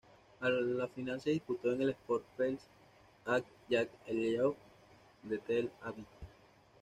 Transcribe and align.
La 0.39 0.87
final 0.87 1.21
se 1.21 1.29
disputó 1.29 1.71
en 1.73 1.83
el 1.83 1.91
Sports 1.91 2.25
Palace 2.35 2.65
at 3.23 3.43
Yad 3.69 3.87
Eliyahu 4.07 4.55
de 5.21 5.37
Tel 5.37 5.71
Aviv. 5.83 6.07